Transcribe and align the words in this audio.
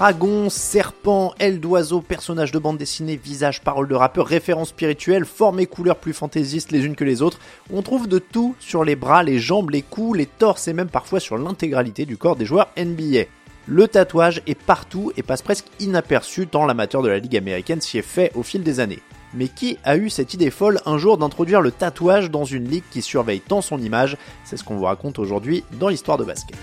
Dragon, 0.00 0.48
serpent, 0.48 1.34
aile 1.38 1.60
d'oiseau, 1.60 2.00
personnage 2.00 2.52
de 2.52 2.58
bande 2.58 2.78
dessinée, 2.78 3.20
visage, 3.22 3.60
parole 3.60 3.86
de 3.86 3.94
rappeur, 3.94 4.26
référence 4.26 4.70
spirituelle, 4.70 5.26
forme 5.26 5.60
et 5.60 5.66
couleurs 5.66 5.98
plus 5.98 6.14
fantaisistes 6.14 6.72
les 6.72 6.86
unes 6.86 6.96
que 6.96 7.04
les 7.04 7.20
autres. 7.20 7.38
On 7.70 7.82
trouve 7.82 8.08
de 8.08 8.18
tout 8.18 8.54
sur 8.60 8.82
les 8.82 8.96
bras, 8.96 9.22
les 9.22 9.38
jambes, 9.38 9.68
les 9.68 9.82
coups, 9.82 10.16
les 10.16 10.24
torses 10.24 10.68
et 10.68 10.72
même 10.72 10.88
parfois 10.88 11.20
sur 11.20 11.36
l'intégralité 11.36 12.06
du 12.06 12.16
corps 12.16 12.36
des 12.36 12.46
joueurs 12.46 12.70
NBA. 12.78 13.24
Le 13.66 13.88
tatouage 13.88 14.40
est 14.46 14.58
partout 14.58 15.12
et 15.18 15.22
passe 15.22 15.42
presque 15.42 15.66
inaperçu 15.80 16.46
tant 16.46 16.64
l'amateur 16.64 17.02
de 17.02 17.08
la 17.08 17.18
Ligue 17.18 17.36
américaine 17.36 17.82
s'y 17.82 17.98
est 17.98 18.02
fait 18.02 18.32
au 18.34 18.42
fil 18.42 18.62
des 18.62 18.80
années. 18.80 19.02
Mais 19.34 19.48
qui 19.48 19.76
a 19.84 19.98
eu 19.98 20.08
cette 20.08 20.32
idée 20.32 20.50
folle 20.50 20.80
un 20.86 20.96
jour 20.96 21.18
d'introduire 21.18 21.60
le 21.60 21.72
tatouage 21.72 22.30
dans 22.30 22.44
une 22.44 22.66
ligue 22.66 22.84
qui 22.90 23.02
surveille 23.02 23.40
tant 23.40 23.60
son 23.60 23.78
image? 23.78 24.16
C'est 24.44 24.56
ce 24.56 24.64
qu'on 24.64 24.76
vous 24.76 24.84
raconte 24.84 25.18
aujourd'hui 25.18 25.62
dans 25.78 25.88
l'histoire 25.88 26.16
de 26.16 26.24
basket. 26.24 26.56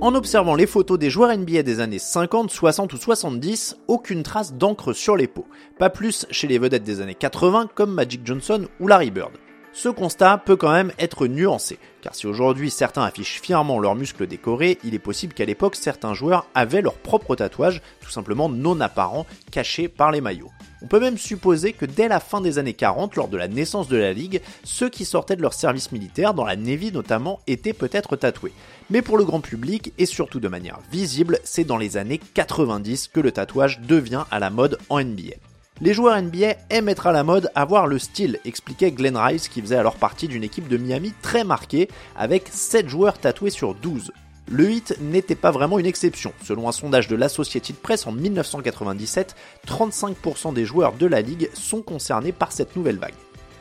En 0.00 0.14
observant 0.14 0.54
les 0.54 0.68
photos 0.68 0.96
des 0.96 1.10
joueurs 1.10 1.36
NBA 1.36 1.64
des 1.64 1.80
années 1.80 1.98
50, 1.98 2.52
60 2.52 2.92
ou 2.92 2.96
70, 2.96 3.78
aucune 3.88 4.22
trace 4.22 4.54
d'encre 4.54 4.92
sur 4.92 5.16
les 5.16 5.26
peaux. 5.26 5.46
Pas 5.76 5.90
plus 5.90 6.24
chez 6.30 6.46
les 6.46 6.60
vedettes 6.60 6.84
des 6.84 7.00
années 7.00 7.16
80 7.16 7.70
comme 7.74 7.94
Magic 7.94 8.20
Johnson 8.24 8.68
ou 8.78 8.86
Larry 8.86 9.10
Bird. 9.10 9.32
Ce 9.72 9.88
constat 9.88 10.38
peut 10.38 10.56
quand 10.56 10.72
même 10.72 10.92
être 10.98 11.26
nuancé, 11.26 11.78
car 12.00 12.14
si 12.14 12.26
aujourd'hui 12.26 12.70
certains 12.70 13.04
affichent 13.04 13.40
fièrement 13.40 13.78
leurs 13.78 13.94
muscles 13.94 14.26
décorés, 14.26 14.78
il 14.82 14.94
est 14.94 14.98
possible 14.98 15.34
qu'à 15.34 15.44
l'époque 15.44 15.76
certains 15.76 16.14
joueurs 16.14 16.46
avaient 16.54 16.82
leur 16.82 16.94
propre 16.94 17.36
tatouage, 17.36 17.82
tout 18.00 18.10
simplement 18.10 18.48
non 18.48 18.80
apparent, 18.80 19.26
caché 19.52 19.88
par 19.88 20.10
les 20.10 20.20
maillots. 20.20 20.50
On 20.82 20.86
peut 20.86 21.00
même 21.00 21.18
supposer 21.18 21.72
que 21.72 21.86
dès 21.86 22.08
la 22.08 22.18
fin 22.18 22.40
des 22.40 22.58
années 22.58 22.74
40, 22.74 23.16
lors 23.16 23.28
de 23.28 23.36
la 23.36 23.48
naissance 23.48 23.88
de 23.88 23.96
la 23.96 24.12
Ligue, 24.12 24.40
ceux 24.64 24.88
qui 24.88 25.04
sortaient 25.04 25.36
de 25.36 25.42
leur 25.42 25.54
service 25.54 25.92
militaire, 25.92 26.34
dans 26.34 26.44
la 26.44 26.56
Navy 26.56 26.90
notamment, 26.90 27.40
étaient 27.46 27.72
peut-être 27.72 28.16
tatoués. 28.16 28.52
Mais 28.90 29.02
pour 29.02 29.18
le 29.18 29.24
grand 29.24 29.40
public, 29.40 29.92
et 29.98 30.06
surtout 30.06 30.40
de 30.40 30.48
manière 30.48 30.78
visible, 30.90 31.38
c'est 31.44 31.64
dans 31.64 31.78
les 31.78 31.96
années 31.96 32.20
90 32.34 33.08
que 33.08 33.20
le 33.20 33.32
tatouage 33.32 33.80
devient 33.80 34.24
à 34.30 34.38
la 34.38 34.50
mode 34.50 34.78
en 34.88 35.00
NBA. 35.00 35.34
Les 35.80 35.94
joueurs 35.94 36.20
NBA 36.20 36.56
aiment 36.70 36.88
être 36.88 37.06
à 37.06 37.12
la 37.12 37.22
mode, 37.22 37.52
avoir 37.54 37.86
le 37.86 38.00
style, 38.00 38.40
expliquait 38.44 38.90
Glenn 38.90 39.16
Rice 39.16 39.46
qui 39.46 39.60
faisait 39.60 39.76
alors 39.76 39.94
partie 39.94 40.26
d'une 40.26 40.42
équipe 40.42 40.66
de 40.66 40.76
Miami 40.76 41.12
très 41.22 41.44
marquée, 41.44 41.88
avec 42.16 42.48
7 42.50 42.88
joueurs 42.88 43.18
tatoués 43.18 43.50
sur 43.50 43.74
12. 43.76 44.10
Le 44.50 44.70
hit 44.72 44.96
n'était 45.00 45.36
pas 45.36 45.52
vraiment 45.52 45.78
une 45.78 45.86
exception. 45.86 46.32
Selon 46.42 46.68
un 46.68 46.72
sondage 46.72 47.06
de 47.06 47.14
l'Associated 47.14 47.76
Press 47.76 48.08
en 48.08 48.12
1997, 48.12 49.36
35% 49.68 50.52
des 50.52 50.64
joueurs 50.64 50.94
de 50.94 51.06
la 51.06 51.20
ligue 51.20 51.48
sont 51.54 51.82
concernés 51.82 52.32
par 52.32 52.50
cette 52.50 52.74
nouvelle 52.74 52.98
vague. 52.98 53.14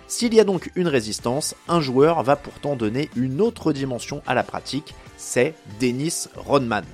S'il 0.08 0.34
y 0.34 0.40
a 0.40 0.44
donc 0.44 0.72
une 0.76 0.88
résistance, 0.88 1.54
un 1.68 1.82
joueur 1.82 2.24
va 2.24 2.36
pourtant 2.36 2.76
donner 2.76 3.12
une 3.16 3.42
autre 3.42 3.74
dimension 3.74 4.24
à 4.26 4.34
la 4.34 4.44
pratique, 4.44 4.96
c'est 5.18 5.54
Dennis 5.80 6.30
Rodman. 6.36 6.86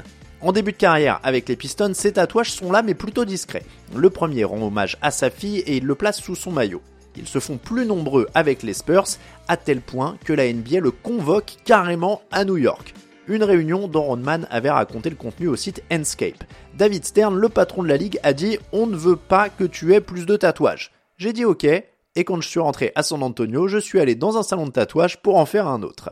En 0.44 0.52
début 0.52 0.74
de 0.74 0.78
carrière 0.78 1.22
avec 1.24 1.48
les 1.48 1.56
Pistons, 1.56 1.94
ses 1.94 2.12
tatouages 2.12 2.52
sont 2.52 2.70
là 2.70 2.82
mais 2.84 2.96
plutôt 2.96 3.24
discrets. 3.24 3.64
Le 3.96 4.10
premier 4.10 4.44
rend 4.44 4.62
hommage 4.62 4.98
à 5.02 5.10
sa 5.10 5.30
fille 5.30 5.60
et 5.60 5.78
il 5.78 5.86
le 5.86 5.96
place 5.96 6.20
sous 6.20 6.36
son 6.36 6.52
maillot. 6.52 6.82
Ils 7.16 7.30
se 7.30 7.40
font 7.40 7.56
plus 7.56 7.86
nombreux 7.86 8.28
avec 8.34 8.62
les 8.62 8.74
Spurs, 8.74 9.08
à 9.48 9.56
tel 9.56 9.80
point 9.80 10.18
que 10.26 10.34
la 10.34 10.52
NBA 10.52 10.82
le 10.82 10.92
convoque 10.92 11.56
carrément 11.64 12.24
à 12.30 12.44
New 12.44 12.58
York. 12.58 12.94
Une 13.30 13.46
réunion 13.46 13.88
dont 13.88 14.02
Rodman 14.02 14.46
avait 14.50 14.70
raconté 14.70 15.10
le 15.10 15.16
contenu 15.16 15.48
au 15.48 15.56
site 15.56 15.82
Enscape. 15.90 16.44
David 16.76 17.06
Stern, 17.06 17.38
le 17.38 17.48
patron 17.48 17.82
de 17.82 17.88
la 17.88 17.96
ligue, 17.96 18.20
a 18.24 18.34
dit 18.34 18.58
On 18.74 18.86
ne 18.86 18.98
veut 18.98 19.16
pas 19.16 19.48
que 19.48 19.64
tu 19.64 19.94
aies 19.94 20.02
plus 20.02 20.26
de 20.26 20.36
tatouages. 20.36 20.92
J'ai 21.16 21.32
dit 21.32 21.46
ok, 21.46 21.64
et 21.64 22.24
quand 22.26 22.42
je 22.42 22.50
suis 22.50 22.60
rentré 22.60 22.92
à 22.96 23.04
San 23.04 23.24
Antonio, 23.24 23.70
je 23.70 23.78
suis 23.78 24.02
allé 24.02 24.16
dans 24.16 24.38
un 24.38 24.44
salon 24.44 24.66
de 24.66 24.72
tatouage 24.72 25.22
pour 25.22 25.38
en 25.38 25.46
faire 25.46 25.68
un 25.68 25.84
autre. 25.84 26.10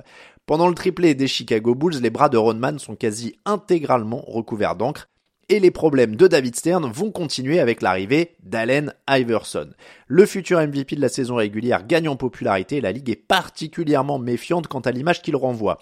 Pendant 0.52 0.68
le 0.68 0.76
triplé 0.76 1.16
des 1.16 1.30
Chicago 1.30 1.76
Bulls, 1.76 2.02
les 2.02 2.10
bras 2.10 2.28
de 2.28 2.36
Rodman 2.36 2.78
sont 2.78 2.98
quasi 2.98 3.38
intégralement 3.46 4.22
recouverts 4.28 4.76
d'encre, 4.76 5.08
et 5.48 5.62
les 5.62 5.72
problèmes 5.72 6.18
de 6.18 6.28
David 6.28 6.58
Stern 6.58 6.92
vont 6.92 7.10
continuer 7.10 7.62
avec 7.62 7.82
l'arrivée 7.82 8.36
d'Allen 8.44 8.94
Iverson. 9.08 9.70
Le 10.08 10.26
futur 10.26 10.60
MVP 10.60 10.98
de 10.98 11.02
la 11.02 11.08
saison 11.08 11.36
régulière 11.36 11.88
gagne 11.88 12.10
en 12.10 12.18
popularité 12.18 12.76
et 12.76 12.82
la 12.82 12.92
ligue 12.92 13.10
est 13.10 13.16
particulièrement 13.16 14.20
méfiante 14.20 14.68
quant 14.68 14.82
à 14.82 14.92
l'image 14.92 15.22
qu'il 15.22 15.38
renvoie. 15.38 15.78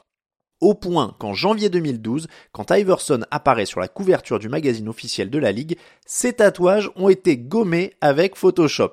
Au 0.62 0.76
point 0.76 1.16
qu'en 1.18 1.34
janvier 1.34 1.70
2012, 1.70 2.28
quand 2.52 2.70
Iverson 2.70 3.22
apparaît 3.32 3.66
sur 3.66 3.80
la 3.80 3.88
couverture 3.88 4.38
du 4.38 4.50
magazine 4.50 4.88
officiel 4.88 5.32
de 5.32 5.40
la 5.40 5.52
ligue, 5.52 5.78
ses 6.06 6.34
tatouages 6.34 6.92
ont 6.96 7.10
été 7.10 7.40
gommés 7.40 7.94
avec 8.02 8.36
Photoshop. 8.36 8.92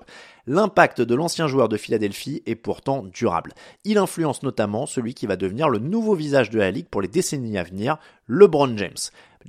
L'impact 0.49 1.01
de 1.01 1.15
l'ancien 1.17 1.49
joueur 1.49 1.69
de 1.69 1.77
Philadelphie 1.77 2.43
est 2.47 2.55
pourtant 2.55 3.03
durable. 3.03 3.53
Il 3.84 3.99
influence 3.99 4.45
notamment 4.45 4.87
celui 4.87 5.12
qui 5.12 5.27
va 5.27 5.34
devenir 5.34 5.69
le 5.69 5.81
nouveau 5.81 6.15
visage 6.15 6.51
de 6.51 6.59
la 6.59 6.71
ligue 6.71 6.89
pour 6.89 7.03
les 7.03 7.09
décennies 7.09 7.59
à 7.59 7.65
venir, 7.65 7.97
LeBron 8.29 8.77
James. 8.77 8.95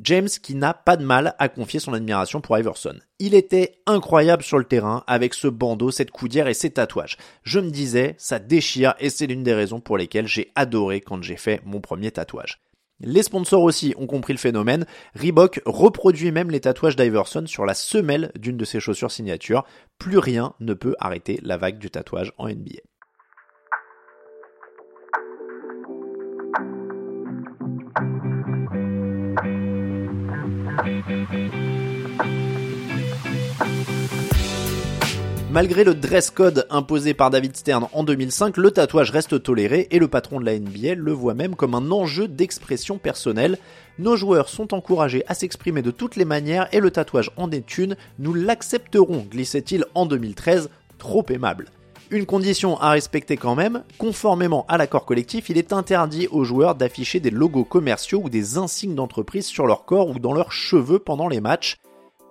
James 0.01 0.29
qui 0.41 0.55
n'a 0.55 0.73
pas 0.73 0.97
de 0.97 1.05
mal 1.05 1.35
à 1.37 1.49
confier 1.49 1.79
son 1.79 1.93
admiration 1.93 2.41
pour 2.41 2.57
Iverson. 2.57 2.95
Il 3.19 3.35
était 3.35 3.79
incroyable 3.85 4.43
sur 4.43 4.57
le 4.57 4.63
terrain 4.63 5.03
avec 5.07 5.33
ce 5.33 5.47
bandeau, 5.47 5.91
cette 5.91 6.11
coudière 6.11 6.47
et 6.47 6.53
ses 6.55 6.71
tatouages. 6.71 7.17
Je 7.43 7.59
me 7.59 7.69
disais, 7.69 8.15
ça 8.17 8.39
déchire 8.39 8.95
et 8.99 9.09
c'est 9.09 9.27
l'une 9.27 9.43
des 9.43 9.53
raisons 9.53 9.79
pour 9.79 9.97
lesquelles 9.97 10.27
j'ai 10.27 10.51
adoré 10.55 11.01
quand 11.01 11.21
j'ai 11.21 11.37
fait 11.37 11.61
mon 11.65 11.79
premier 11.79 12.11
tatouage. 12.11 12.59
Les 12.99 13.21
sponsors 13.23 13.61
aussi 13.61 13.93
ont 13.97 14.07
compris 14.07 14.33
le 14.33 14.39
phénomène. 14.39 14.85
Reebok 15.15 15.61
reproduit 15.65 16.31
même 16.31 16.49
les 16.49 16.61
tatouages 16.61 16.95
d'Iverson 16.95 17.45
sur 17.45 17.65
la 17.65 17.75
semelle 17.75 18.31
d'une 18.39 18.57
de 18.57 18.65
ses 18.65 18.79
chaussures 18.79 19.11
signature. 19.11 19.65
Plus 19.99 20.17
rien 20.17 20.53
ne 20.59 20.73
peut 20.73 20.95
arrêter 20.99 21.39
la 21.43 21.57
vague 21.57 21.77
du 21.77 21.91
tatouage 21.91 22.33
en 22.37 22.47
NBA. 22.47 22.81
Malgré 35.57 35.83
le 35.83 35.95
dress 35.95 36.29
code 36.29 36.67
imposé 36.69 37.15
par 37.15 37.31
David 37.31 37.57
Stern 37.57 37.87
en 37.91 38.03
2005, 38.03 38.57
le 38.57 38.69
tatouage 38.69 39.09
reste 39.09 39.41
toléré 39.41 39.87
et 39.89 39.97
le 39.97 40.07
patron 40.07 40.39
de 40.39 40.45
la 40.45 40.59
NBA 40.59 40.93
le 40.93 41.11
voit 41.11 41.33
même 41.33 41.55
comme 41.55 41.73
un 41.73 41.89
enjeu 41.89 42.27
d'expression 42.27 42.99
personnelle. 42.99 43.57
Nos 43.97 44.15
joueurs 44.15 44.49
sont 44.49 44.75
encouragés 44.75 45.23
à 45.25 45.33
s'exprimer 45.33 45.81
de 45.81 45.89
toutes 45.89 46.15
les 46.15 46.25
manières 46.25 46.67
et 46.73 46.79
le 46.79 46.91
tatouage 46.91 47.31
en 47.37 47.49
est 47.49 47.79
une, 47.79 47.97
nous 48.19 48.35
l'accepterons, 48.35 49.25
glissait-il 49.31 49.85
en 49.95 50.05
2013, 50.05 50.69
trop 50.99 51.25
aimable. 51.29 51.71
Une 52.11 52.27
condition 52.27 52.79
à 52.79 52.91
respecter 52.91 53.35
quand 53.35 53.55
même, 53.55 53.83
conformément 53.97 54.63
à 54.67 54.77
l'accord 54.77 55.05
collectif, 55.05 55.49
il 55.49 55.57
est 55.57 55.73
interdit 55.73 56.27
aux 56.27 56.43
joueurs 56.43 56.75
d'afficher 56.75 57.19
des 57.19 57.31
logos 57.31 57.65
commerciaux 57.65 58.21
ou 58.23 58.29
des 58.29 58.59
insignes 58.59 58.93
d'entreprise 58.93 59.47
sur 59.47 59.65
leur 59.65 59.85
corps 59.85 60.09
ou 60.09 60.19
dans 60.19 60.33
leurs 60.33 60.51
cheveux 60.51 60.99
pendant 60.99 61.27
les 61.27 61.41
matchs 61.41 61.77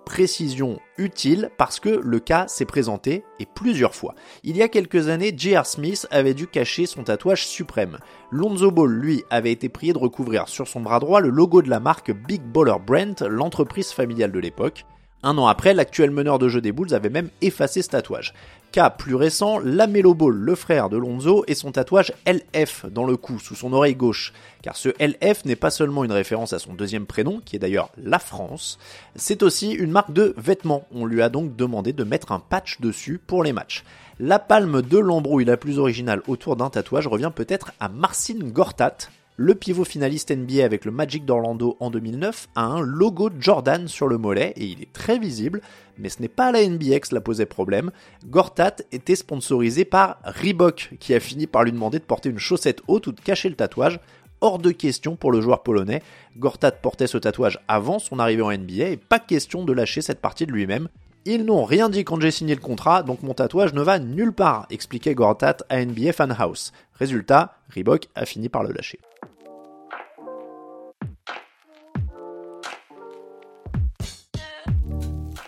précision 0.07 0.79
utile 0.97 1.51
parce 1.57 1.81
que 1.81 1.89
le 1.89 2.19
cas 2.21 2.47
s'est 2.47 2.63
présenté 2.63 3.25
et 3.41 3.45
plusieurs 3.45 3.93
fois. 3.93 4.15
Il 4.45 4.55
y 4.55 4.61
a 4.61 4.69
quelques 4.69 5.09
années, 5.09 5.33
J.R. 5.35 5.65
Smith 5.65 6.07
avait 6.11 6.33
dû 6.33 6.47
cacher 6.47 6.85
son 6.85 7.03
tatouage 7.03 7.45
suprême. 7.45 7.97
Lonzo 8.31 8.71
Ball, 8.71 8.89
lui, 8.89 9.25
avait 9.29 9.51
été 9.51 9.67
prié 9.67 9.91
de 9.91 9.97
recouvrir 9.97 10.47
sur 10.47 10.65
son 10.65 10.79
bras 10.79 11.01
droit 11.01 11.19
le 11.19 11.27
logo 11.27 11.61
de 11.61 11.69
la 11.69 11.81
marque 11.81 12.11
Big 12.11 12.41
Baller 12.41 12.77
Brand, 12.85 13.21
l'entreprise 13.29 13.91
familiale 13.91 14.31
de 14.31 14.39
l'époque. 14.39 14.85
Un 15.23 15.37
an 15.39 15.47
après, 15.47 15.73
l'actuel 15.73 16.11
meneur 16.11 16.37
de 16.37 16.47
jeu 16.47 16.61
des 16.61 16.71
Bulls 16.71 16.93
avait 16.93 17.09
même 17.09 17.29
effacé 17.41 17.81
ce 17.81 17.89
tatouage. 17.89 18.33
Cas 18.71 18.91
plus 18.91 19.15
récent, 19.15 19.57
Lamelo 19.59 20.13
Ball, 20.13 20.35
le 20.35 20.53
frère 20.53 20.89
de 20.89 20.97
Lonzo, 20.97 21.43
et 21.47 21.55
son 21.55 21.71
tatouage 21.71 22.13
LF 22.27 22.85
dans 22.91 23.05
le 23.05 23.17
cou, 23.17 23.39
sous 23.39 23.55
son 23.55 23.73
oreille 23.73 23.95
gauche. 23.95 24.31
Car 24.61 24.75
ce 24.75 24.89
LF 24.99 25.45
n'est 25.45 25.55
pas 25.55 25.71
seulement 25.71 26.03
une 26.03 26.11
référence 26.11 26.53
à 26.53 26.59
son 26.59 26.73
deuxième 26.73 27.07
prénom, 27.07 27.41
qui 27.43 27.55
est 27.55 27.59
d'ailleurs 27.59 27.89
la 27.97 28.19
France, 28.19 28.77
c'est 29.15 29.41
aussi 29.41 29.71
une 29.71 29.91
marque 29.91 30.13
de 30.13 30.35
vêtements. 30.37 30.85
On 30.93 31.05
lui 31.05 31.23
a 31.23 31.29
donc 31.29 31.55
demandé 31.55 31.93
de 31.93 32.03
mettre 32.03 32.31
un 32.31 32.39
patch 32.39 32.79
dessus 32.79 33.19
pour 33.25 33.43
les 33.43 33.53
matchs. 33.53 33.83
La 34.19 34.37
palme 34.37 34.81
de 34.81 34.97
l'embrouille 34.97 35.45
la 35.45 35.57
plus 35.57 35.79
originale 35.79 36.21
autour 36.27 36.55
d'un 36.55 36.69
tatouage 36.69 37.07
revient 37.07 37.31
peut-être 37.33 37.71
à 37.79 37.87
Marcin 37.87 38.39
Gortat, 38.39 38.97
le 39.39 39.53
pivot 39.53 39.85
finaliste 39.85 40.35
NBA 40.35 40.65
avec 40.65 40.83
le 40.83 40.89
Magic 40.89 41.23
d'Orlando 41.23 41.77
en 41.79 41.91
2009 41.91 42.49
a 42.55 42.63
un 42.63 42.81
logo 42.81 43.29
Jordan 43.39 43.87
sur 43.87 44.07
le 44.07 44.17
mollet 44.17 44.51
et 44.55 44.65
il 44.65 44.81
est 44.81 44.91
très 44.91 45.19
visible, 45.19 45.61
mais 45.99 46.09
ce 46.09 46.23
n'est 46.23 46.27
pas 46.27 46.51
la 46.51 46.67
NBA 46.67 46.99
que 46.99 47.07
cela 47.07 47.21
posait 47.21 47.45
problème. 47.45 47.91
Gortat 48.25 48.77
était 48.91 49.15
sponsorisé 49.15 49.85
par 49.85 50.17
Reebok 50.23 50.95
qui 50.99 51.13
a 51.13 51.19
fini 51.19 51.45
par 51.45 51.63
lui 51.63 51.71
demander 51.71 51.99
de 51.99 52.03
porter 52.03 52.29
une 52.29 52.39
chaussette 52.39 52.81
haute 52.87 53.05
ou 53.05 53.11
de 53.11 53.21
cacher 53.21 53.47
le 53.47 53.55
tatouage. 53.55 53.99
Hors 54.41 54.57
de 54.57 54.71
question 54.71 55.15
pour 55.15 55.31
le 55.31 55.41
joueur 55.41 55.61
polonais. 55.61 56.01
Gortat 56.37 56.71
portait 56.71 57.07
ce 57.07 57.19
tatouage 57.19 57.59
avant 57.67 57.99
son 57.99 58.17
arrivée 58.17 58.41
en 58.41 58.51
NBA 58.51 58.89
et 58.89 58.97
pas 58.97 59.19
question 59.19 59.65
de 59.65 59.73
lâcher 59.73 60.01
cette 60.01 60.21
partie 60.21 60.47
de 60.47 60.51
lui-même. 60.51 60.89
Ils 61.29 61.43
n'ont 61.43 61.65
rien 61.65 61.89
dit 61.89 62.05
quand 62.05 62.21
j'ai 62.21 62.31
signé 62.31 62.55
le 62.55 62.61
contrat, 62.61 63.03
donc 63.03 63.21
mon 63.21 63.33
tatouage 63.33 63.73
ne 63.73 63.81
va 63.81 63.99
nulle 63.99 64.31
part, 64.31 64.65
expliquait 64.69 65.13
Gortat 65.13 65.57
à 65.67 65.83
NBA 65.83 66.13
Fan 66.13 66.33
House. 66.39 66.71
Résultat, 66.93 67.57
Reebok 67.75 68.07
a 68.15 68.25
fini 68.25 68.47
par 68.47 68.63
le 68.63 68.71
lâcher. 68.71 69.01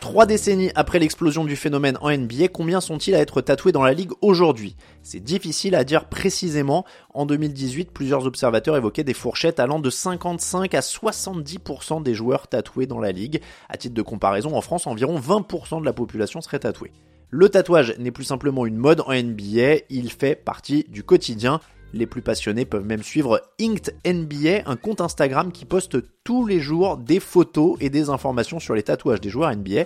Trois 0.09 0.25
décennies 0.25 0.71
après 0.73 0.97
l'explosion 0.97 1.45
du 1.45 1.55
phénomène 1.55 1.99
en 2.01 2.09
NBA, 2.09 2.47
combien 2.47 2.81
sont-ils 2.81 3.13
à 3.13 3.19
être 3.19 3.41
tatoués 3.41 3.71
dans 3.71 3.83
la 3.83 3.93
ligue 3.93 4.09
aujourd'hui? 4.21 4.75
C'est 5.03 5.19
difficile 5.19 5.75
à 5.75 5.83
dire 5.83 6.05
précisément. 6.05 6.83
En 7.13 7.27
2018, 7.27 7.91
plusieurs 7.91 8.25
observateurs 8.25 8.75
évoquaient 8.75 9.03
des 9.03 9.13
fourchettes 9.13 9.59
allant 9.59 9.77
de 9.77 9.91
55 9.91 10.73
à 10.73 10.79
70% 10.79 12.01
des 12.01 12.15
joueurs 12.15 12.47
tatoués 12.47 12.87
dans 12.87 12.99
la 12.99 13.11
ligue. 13.11 13.39
À 13.69 13.77
titre 13.77 13.93
de 13.93 14.01
comparaison, 14.01 14.57
en 14.57 14.61
France, 14.61 14.87
environ 14.87 15.19
20% 15.19 15.81
de 15.81 15.85
la 15.85 15.93
population 15.93 16.41
serait 16.41 16.57
tatouée. 16.57 16.91
Le 17.29 17.47
tatouage 17.47 17.93
n'est 17.99 18.09
plus 18.09 18.23
simplement 18.23 18.65
une 18.65 18.77
mode 18.77 19.01
en 19.01 19.13
NBA, 19.13 19.83
il 19.91 20.11
fait 20.11 20.33
partie 20.33 20.87
du 20.89 21.03
quotidien. 21.03 21.61
Les 21.93 22.05
plus 22.05 22.21
passionnés 22.21 22.65
peuvent 22.65 22.85
même 22.85 23.03
suivre 23.03 23.41
Inked 23.59 23.95
NBA, 24.05 24.69
un 24.69 24.75
compte 24.75 25.01
Instagram 25.01 25.51
qui 25.51 25.65
poste 25.65 25.97
tous 26.23 26.45
les 26.45 26.59
jours 26.59 26.97
des 26.97 27.19
photos 27.19 27.77
et 27.79 27.89
des 27.89 28.09
informations 28.09 28.59
sur 28.59 28.75
les 28.75 28.83
tatouages 28.83 29.21
des 29.21 29.29
joueurs 29.29 29.55
NBA. 29.55 29.85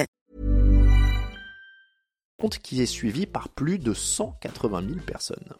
Compte 2.41 2.57
qui 2.57 2.81
est 2.81 2.87
suivi 2.87 3.27
par 3.27 3.49
plus 3.49 3.77
de 3.77 3.93
180 3.93 4.81
000 4.87 4.99
personnes. 5.05 5.53